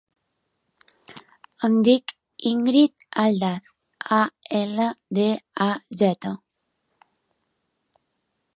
Em 1.67 1.75
dic 1.87 2.13
Íngrid 2.51 3.03
Aldaz: 3.25 3.69
a, 4.19 4.21
ela, 4.61 4.87
de, 5.19 5.29
a, 5.67 5.71
zeta. 6.01 6.33